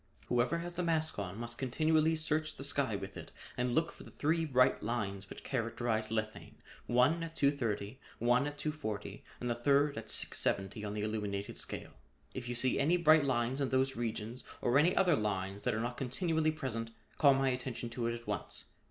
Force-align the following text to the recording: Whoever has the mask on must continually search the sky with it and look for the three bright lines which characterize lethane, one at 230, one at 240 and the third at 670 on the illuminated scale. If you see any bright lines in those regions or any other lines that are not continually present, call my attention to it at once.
Whoever 0.29 0.57
has 0.57 0.73
the 0.77 0.81
mask 0.81 1.19
on 1.19 1.37
must 1.37 1.59
continually 1.59 2.15
search 2.15 2.55
the 2.55 2.63
sky 2.63 2.95
with 2.95 3.15
it 3.15 3.31
and 3.55 3.75
look 3.75 3.91
for 3.91 4.01
the 4.03 4.09
three 4.09 4.45
bright 4.45 4.81
lines 4.81 5.29
which 5.29 5.43
characterize 5.43 6.09
lethane, 6.09 6.55
one 6.87 7.21
at 7.21 7.35
230, 7.35 7.99
one 8.17 8.47
at 8.47 8.57
240 8.57 9.23
and 9.39 9.47
the 9.47 9.53
third 9.53 9.99
at 9.99 10.09
670 10.09 10.83
on 10.83 10.95
the 10.95 11.03
illuminated 11.03 11.55
scale. 11.55 11.91
If 12.33 12.49
you 12.49 12.55
see 12.55 12.79
any 12.79 12.97
bright 12.97 13.25
lines 13.25 13.61
in 13.61 13.69
those 13.69 13.95
regions 13.95 14.43
or 14.59 14.79
any 14.79 14.95
other 14.97 15.15
lines 15.15 15.65
that 15.65 15.73
are 15.75 15.79
not 15.79 15.97
continually 15.97 16.49
present, 16.51 16.89
call 17.19 17.35
my 17.35 17.49
attention 17.49 17.91
to 17.91 18.07
it 18.07 18.15
at 18.15 18.25
once. 18.25 18.71